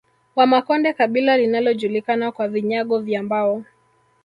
Wamakonde 0.35 0.93
kabila 0.93 1.37
linalojulikana 1.37 2.31
kwa 2.31 2.47
vinyago 2.47 2.99
vya 2.99 3.23
mbao 3.23 3.63